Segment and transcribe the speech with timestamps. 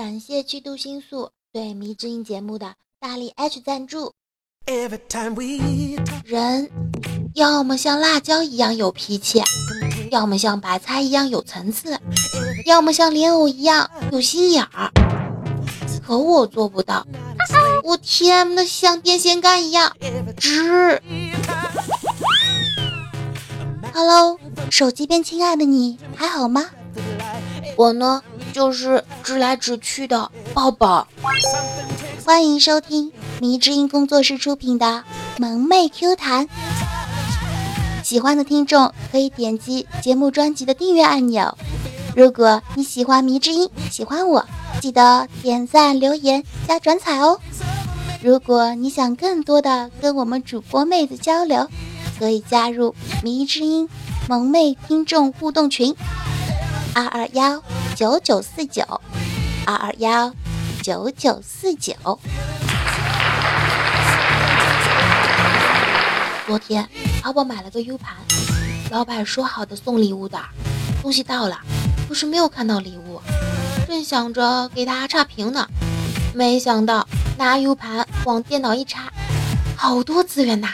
[0.00, 4.14] 感谢七度星宿对迷之音节目的大力 H 赞助。
[6.24, 6.70] 人
[7.34, 9.42] 要么像辣椒一样有脾气，
[10.10, 12.00] 要么像白菜一样有层次，
[12.64, 14.90] 要么像莲藕一样有心眼儿。
[16.02, 17.06] 可我做不到，
[17.84, 19.94] 我甜的像电线杆一样
[20.38, 21.02] 直。
[23.92, 24.40] Hello，
[24.70, 26.70] 手机边亲爱的你还好吗？
[27.76, 28.22] 我呢，
[28.52, 31.06] 就是直来直去的抱抱。
[32.24, 35.02] 欢迎收听迷之音工作室出品的
[35.38, 36.48] 萌妹 Q 弹。
[38.02, 41.56] 喜欢的听众可以点击节目专辑的订阅按钮。
[42.16, 44.44] 如果你喜欢迷之音，喜欢我，
[44.80, 47.38] 记得点赞、留言、加转采哦。
[48.22, 51.66] 如果你想更多的跟我们主播妹子交流，
[52.18, 53.88] 可以加入迷之音
[54.28, 55.94] 萌妹听众互动群：
[56.94, 57.62] 二二幺
[57.94, 58.82] 九九四九
[59.66, 60.32] 二二幺
[60.82, 61.94] 九九四九。
[66.46, 66.88] 昨天
[67.22, 68.14] 淘宝买了个 U 盘，
[68.90, 70.38] 老板说好的送礼物的，
[71.02, 71.58] 东西到了，
[72.08, 73.20] 可是没有看到礼物，
[73.86, 75.68] 正想着给大家差评呢，
[76.34, 79.12] 没想到拿 U 盘往电脑一插，
[79.76, 80.68] 好多资源呐！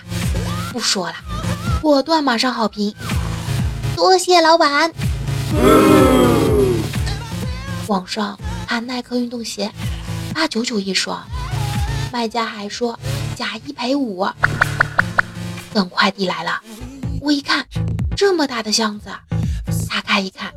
[0.73, 1.15] 不说了，
[1.83, 2.95] 果断马上好评，
[3.95, 4.93] 多谢老板。
[7.89, 9.71] 网上看耐克运动鞋，
[10.35, 11.25] 八九九一双，
[12.13, 12.99] 卖家还说
[13.37, 14.27] 假一赔五。
[15.73, 16.61] 等快递来了，
[17.21, 17.65] 我一看，
[18.17, 19.07] 这么大的箱子，
[19.89, 20.53] 打开一看，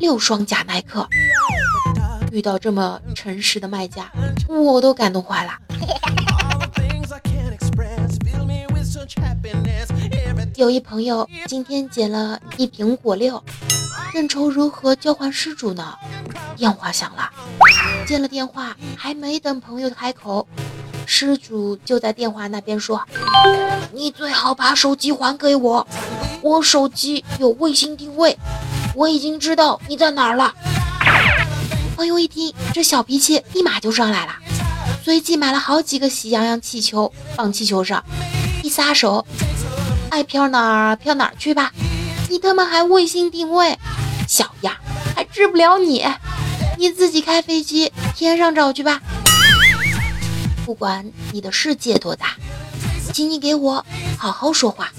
[0.00, 1.06] 六双假耐克。
[2.32, 4.10] 遇到这么诚实的卖家，
[4.48, 5.52] 我都感动坏了。
[10.54, 13.42] 有一朋友今天捡了一瓶果六，
[14.16, 15.94] 正愁如何交还失主呢，
[16.56, 17.28] 电话响了，
[18.06, 20.48] 接了电话，还没等朋友开口。
[21.04, 22.98] 失主就在电话那边说
[23.92, 25.86] ：“你最好把手机还给我，
[26.40, 28.34] 我手机有卫星定位，
[28.94, 30.54] 我已经知道你在哪儿了。”
[31.94, 34.32] 朋友一听，这小脾气立马就上来了，
[35.04, 38.02] 随即买了好几个喜羊羊气球放气球上，
[38.62, 39.26] 一撒手，
[40.08, 41.70] 爱飘哪儿飘哪儿去吧。
[42.28, 43.78] 你他妈还卫星定位，
[44.36, 44.74] 小样，
[45.14, 46.04] 还治不了你，
[46.76, 49.00] 你自己开飞机天上找去吧。
[50.66, 52.36] 不管你的世界多大，
[53.14, 53.82] 请你给我
[54.18, 54.90] 好好说话。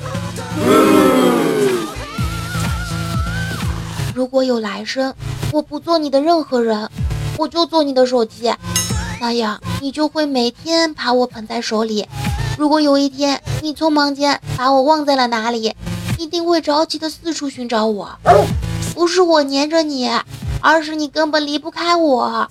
[4.15, 5.13] 如果有来生，
[5.51, 6.89] 我不做你的任何人，
[7.37, 8.51] 我就做你的手机，
[9.21, 12.07] 那样你就会每天把我捧在手里。
[12.57, 15.75] 如果有一天你匆忙间把我忘在了哪里，
[16.17, 18.17] 一定会着急的四处寻找我。
[18.97, 20.09] 不是我黏着你，
[20.59, 22.49] 而是你根本离不开我。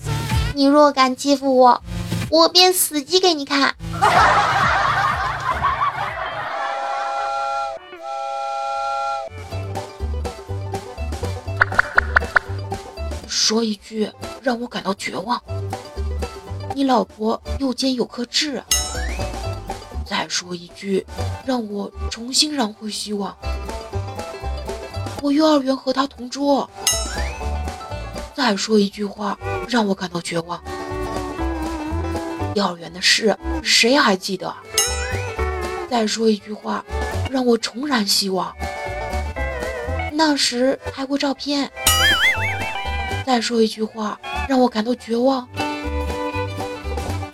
[0.54, 1.82] 你若敢欺负我。
[2.30, 3.74] 我便死机给你看。
[13.26, 14.08] 说一句
[14.40, 15.42] 让我感到绝望，
[16.76, 18.62] 你老婆右肩有颗痣。
[20.08, 21.04] 再说一句
[21.44, 23.36] 让我重新燃回希望，
[25.26, 26.70] 我幼儿园和他同桌。
[28.32, 30.62] 再说一句话让我感到绝望。
[32.54, 34.54] 幼儿园的事，谁还记得？
[35.90, 36.84] 再说一句话，
[37.28, 38.54] 让我重燃希望。
[40.12, 41.68] 那时拍过照片。
[43.26, 44.16] 再说一句话，
[44.48, 45.48] 让我感到绝望。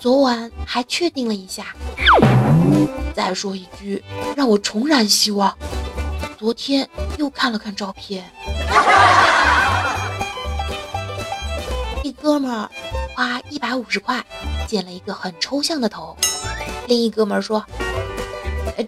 [0.00, 1.66] 昨晚还确定了一下。
[3.14, 4.02] 再说一句，
[4.34, 5.54] 让我重燃希望。
[6.42, 8.28] 昨天又看了看照片。
[12.02, 12.68] 一哥们儿
[13.14, 14.20] 花一百五十块。
[14.66, 16.16] 剪了一个很抽象的头，
[16.88, 17.64] 另一哥们说：“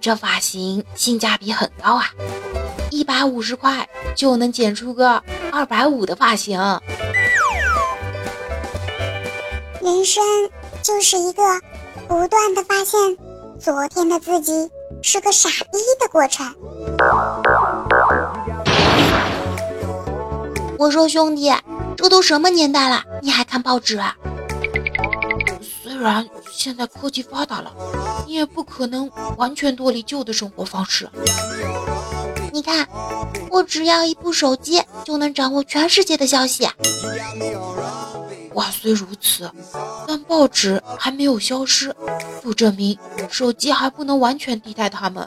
[0.00, 2.10] 这发型性价比很高啊，
[2.90, 5.22] 一百五十块就能剪出个
[5.52, 6.58] 二百五的发型。”
[9.80, 10.24] 人生
[10.82, 11.42] 就是一个
[12.08, 12.98] 不断的发现
[13.60, 14.68] 昨天的自己
[15.02, 16.52] 是个傻逼的过程。
[20.84, 21.50] 我说兄弟，
[21.96, 24.14] 这都什么年代了，你还看报纸啊？
[25.82, 27.72] 虽然现在科技发达了，
[28.26, 31.08] 你也不可能完全脱离旧的生活方式。
[32.52, 32.86] 你看，
[33.50, 36.68] 我只要一部手机就能掌握全世界的消息。
[38.52, 39.50] 话虽如此，
[40.06, 41.96] 但报纸还没有消失，
[42.44, 42.98] 就证明
[43.30, 45.26] 手机还不能完全替代它们。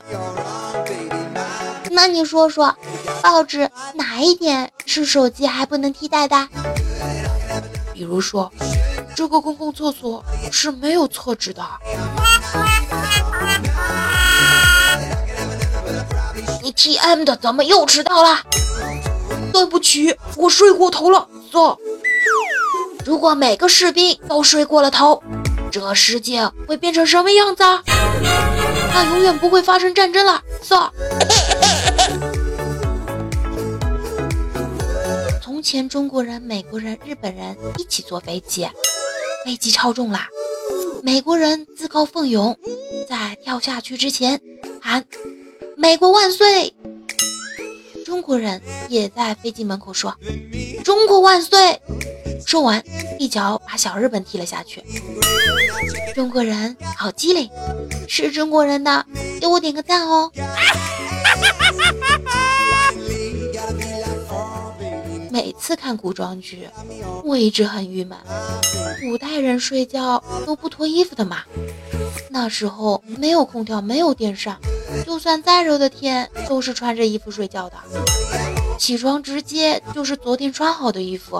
[1.97, 2.77] 那你说说，
[3.23, 6.47] 报纸哪一点是手机还不能替代的？
[7.91, 8.51] 比如说，
[9.15, 11.63] 这个公共厕所是没有厕纸的。
[16.61, 18.41] 你 T M 的怎么又迟到了？
[19.51, 21.27] 对不起，我睡过头了。
[21.51, 21.75] Sir，
[23.03, 25.23] 如果每个士兵都睡过了头，
[25.71, 27.63] 这世界会变成什么样子？
[28.93, 30.39] 那永远不会发生战争了。
[30.61, 30.91] Sir，
[35.57, 38.69] 从前中国人、美国人、日本人一起坐飞机，
[39.43, 40.27] 飞机超重啦。
[41.01, 42.55] 美国人自告奋勇，
[43.09, 44.39] 在跳下去之前
[44.79, 45.03] 喊。
[45.75, 46.71] 美国万岁！
[48.05, 50.15] 中国人也在飞机门口说
[50.85, 51.81] ：“中国万岁！”
[52.45, 52.83] 说完，
[53.17, 54.83] 一脚把小日本踢了下去。
[56.13, 57.49] 中国人好机灵，
[58.07, 59.03] 是中国人的，
[59.41, 60.31] 给我点个赞哦！
[65.37, 66.67] 每次看古装剧，
[67.23, 68.17] 我一直很郁闷，
[69.03, 71.43] 古代人睡觉都不脱衣服的嘛。
[72.31, 74.57] 那时候没有空调，没有电扇。
[75.05, 77.75] 就算再热的天，都是穿着衣服睡觉的。
[78.79, 81.39] 起床直接就是昨天穿好的衣服。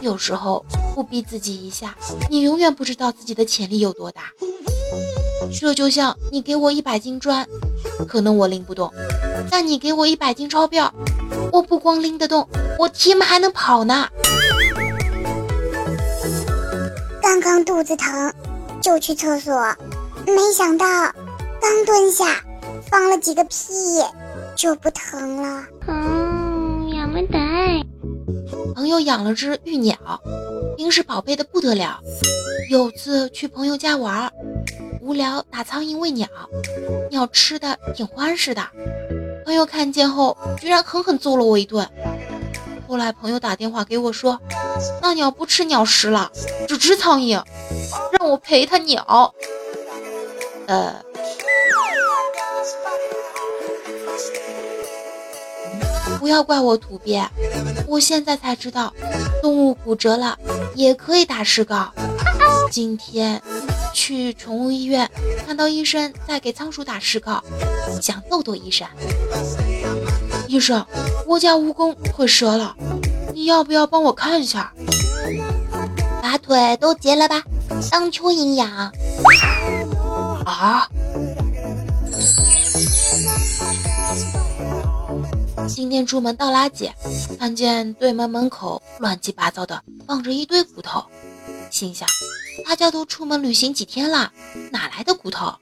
[0.00, 0.64] 有时候
[0.94, 1.92] 不逼自己一下，
[2.30, 4.30] 你永远不知道自己的潜力有多大。
[5.58, 7.44] 这就像你给我一百斤砖，
[8.06, 8.88] 可能我拎不动；
[9.50, 10.92] 但你给我一百斤钞票，
[11.52, 12.48] 我不光拎得动，
[12.78, 14.08] 我起码还能跑呢。
[17.22, 18.32] 刚刚肚子疼。
[18.80, 19.52] 就去厕所，
[20.24, 22.40] 没想到刚蹲下，
[22.88, 23.56] 放了几个屁
[24.54, 25.64] 就不疼了。
[25.88, 27.36] 嗯，养没得。
[28.76, 29.96] 朋友养了只玉鸟，
[30.76, 31.98] 平时宝贝的不得了。
[32.70, 34.32] 有次去朋友家玩，
[35.00, 36.28] 无聊打苍蝇喂鸟，
[37.10, 38.62] 鸟吃的挺欢实的。
[39.44, 41.88] 朋友看见后，居然狠狠揍了我一顿。
[42.86, 44.40] 后来朋友打电话给我说，
[45.02, 46.30] 那鸟不吃鸟食了，
[46.66, 47.42] 只吃苍蝇。
[48.18, 49.32] 让我陪它鸟，
[50.66, 50.94] 呃，
[56.18, 57.26] 不要怪我土鳖，
[57.86, 58.92] 我现在才知道，
[59.42, 60.38] 动物骨折了
[60.74, 61.92] 也可以打石膏。
[62.70, 63.40] 今天
[63.92, 65.10] 去宠物医院，
[65.46, 67.42] 看到医生在给仓鼠打石膏，
[68.00, 68.86] 想逗逗医生。
[70.46, 70.84] 医生，
[71.26, 72.74] 我家蜈蚣腿折了，
[73.34, 74.72] 你要不要帮我看一下？
[76.22, 77.42] 把腿都截了吧。
[77.90, 78.70] 当蚯蚓养
[80.44, 80.88] 啊！
[85.68, 86.90] 今天出门倒垃圾，
[87.38, 91.04] 看见对门门口乱七八糟的放着一堆骨头，
[91.70, 92.08] 心想
[92.64, 94.32] 大家都出门旅行几天了，
[94.70, 95.54] 哪来的骨头？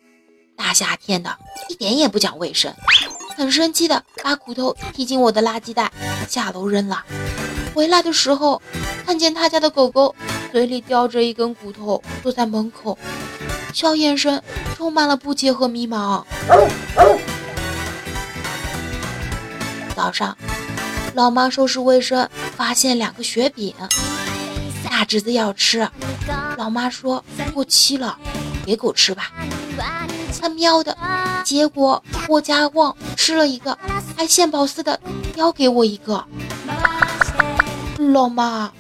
[0.57, 1.37] 大夏天的，
[1.69, 2.75] 一点也不讲卫生，
[3.37, 5.91] 很生气的把骨头踢进我的垃圾袋，
[6.29, 7.05] 下楼扔了。
[7.75, 8.61] 回来的时候，
[9.05, 10.15] 看见他家的狗狗。
[10.53, 12.97] 嘴里叼着一根骨头，坐在门口，
[13.75, 14.43] 小眼神
[14.75, 16.25] 充满了不解和迷茫。
[19.95, 20.35] 早上，
[21.13, 22.27] 老妈收拾卫生，
[22.57, 23.75] 发现两个雪饼，
[24.83, 25.87] 大侄子要吃，
[26.57, 27.25] 老妈说
[27.55, 28.19] 过期了，
[28.65, 29.31] 给狗吃吧。
[30.41, 30.97] 他喵的，
[31.45, 33.77] 结果我家旺吃了一个，
[34.17, 34.99] 还献宝似的
[35.35, 36.25] 叼给我一个。
[38.13, 38.71] 老妈。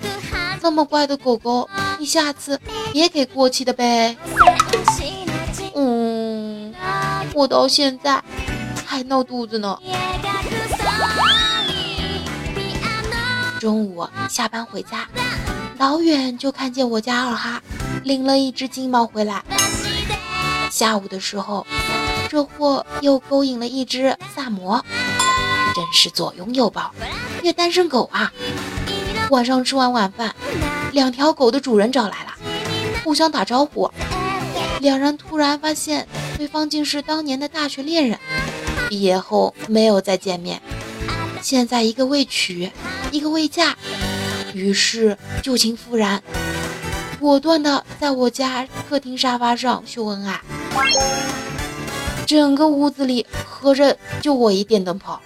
[0.62, 2.60] 那么乖的狗狗，你下次
[2.92, 4.16] 别给过期的呗。
[5.76, 6.74] 嗯，
[7.32, 8.20] 我到现在
[8.84, 9.78] 还闹肚子呢。
[13.60, 15.06] 中午下班回家，
[15.78, 17.62] 老远就看见我家二哈
[18.02, 19.44] 领了一只金毛回来。
[20.70, 21.66] 下午的时候，
[22.28, 24.82] 这货又勾引了一只萨摩，
[25.74, 26.92] 真是左拥右抱，
[27.42, 28.32] 虐单身狗啊！
[29.30, 30.34] 晚上吃完晚饭，
[30.92, 32.34] 两条狗的主人找来了，
[33.04, 33.90] 互相打招呼。
[34.80, 36.06] 两人突然发现
[36.36, 38.18] 对方竟是当年的大学恋人，
[38.88, 40.60] 毕业后没有再见面。
[41.42, 42.70] 现在一个未娶，
[43.10, 43.76] 一个未嫁，
[44.56, 46.22] 于是旧情复燃，
[47.20, 50.40] 果断的在我家客厅沙发上秀恩爱。
[52.26, 55.20] 整个屋子里合着就我一电灯泡，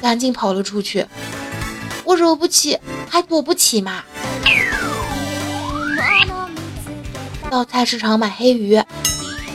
[0.00, 1.06] 赶紧跑了出去。
[2.02, 4.02] 我惹不起，还躲不起嘛！
[7.50, 8.82] 到菜市场买黑鱼，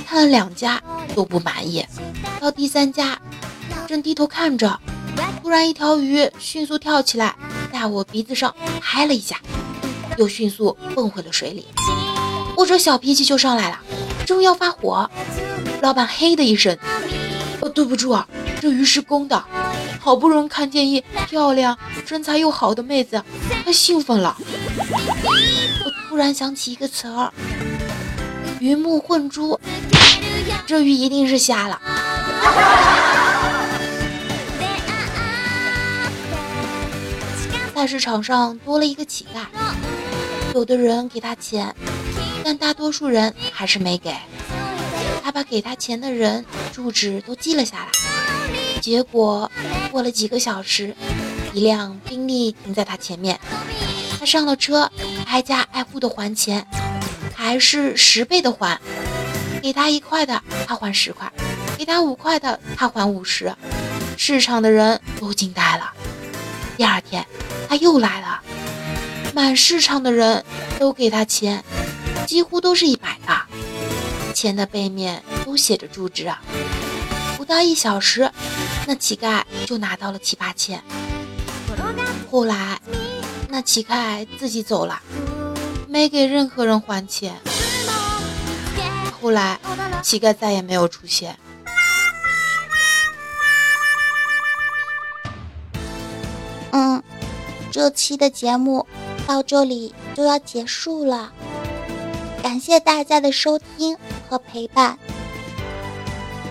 [0.07, 0.79] 看了两家
[1.15, 1.83] 都不满意。
[2.39, 3.19] 到第三家，
[3.87, 4.79] 正低头看着，
[5.41, 7.35] 突然一条鱼迅速跳起来，
[7.75, 9.35] 在我鼻子上拍了一下，
[10.17, 11.65] 又迅速蹦回了水里。
[12.55, 13.77] 我这小脾气就上来了，
[14.25, 15.09] 正要发火，
[15.81, 16.77] 老板嘿的一声
[17.59, 18.25] ：“哦，对不住啊，
[18.61, 19.43] 这鱼是公的。”
[19.99, 23.21] 好不容易看见一漂亮、身材又好的妹子，
[23.65, 24.37] 他兴奋了。
[24.77, 27.33] 我突然想起一个词儿，
[28.61, 29.59] 鱼目混珠，
[30.65, 31.81] 这鱼一定是瞎了。
[37.75, 39.47] 菜市场上多了一个乞丐，
[40.53, 41.75] 有的人给他钱，
[42.41, 44.15] 但大多数人还是没给。
[45.21, 47.91] 他把给他钱的人住址都记了下来，
[48.79, 49.51] 结果
[49.91, 50.95] 过了几个小时，
[51.53, 53.37] 一辆宾利停在他前面，
[54.17, 54.89] 他上了车，
[55.27, 56.65] 挨家挨户的还钱，
[57.35, 58.79] 还是十倍的还，
[59.61, 61.29] 给他一块的他还十块，
[61.77, 63.53] 给他五块的他还五十，
[64.15, 65.91] 市场的人都惊呆了。
[66.77, 67.25] 第二天
[67.67, 68.41] 他又来了，
[69.33, 70.43] 满市场的人
[70.79, 71.63] 都给他钱，
[72.25, 73.33] 几乎都是一百的。
[74.33, 76.31] 钱的背面都写着住址！
[77.37, 78.29] 不到一小时，
[78.85, 80.83] 那乞丐就拿到了七八千。
[82.29, 82.79] 后来，
[83.47, 85.01] 那乞丐自己走了，
[85.87, 87.33] 没给任何人还钱。
[89.21, 89.57] 后来，
[90.03, 91.37] 乞丐再也没有出现。
[97.85, 98.83] 这期的节目
[99.27, 101.31] 到这里就要结束了，
[102.41, 103.95] 感谢大家的收听。
[104.27, 104.97] 和陪伴。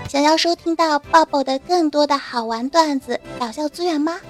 [0.08, 4.20] 想要收听到抱抱的更多的好玩段子、搞笑资源吗？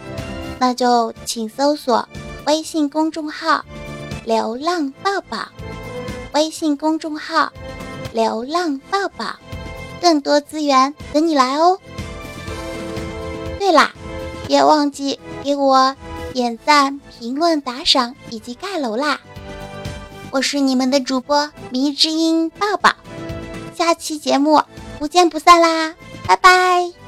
[0.59, 2.09] 那就请搜索
[2.47, 3.63] 微信公众号
[4.25, 5.47] “流浪抱抱”，
[6.33, 7.53] 微信公众号
[8.15, 9.27] “流浪抱抱”，
[10.01, 11.79] 更多资源等你来哦。
[13.59, 13.93] 对啦，
[14.49, 15.95] 别忘记给我
[16.35, 19.21] 点赞、评论、打赏以及盖楼啦！
[20.33, 22.91] 我是你们的主播迷之音抱抱。
[23.73, 24.61] 下期节目
[24.99, 25.95] 不见不散啦，
[26.27, 27.04] 拜拜。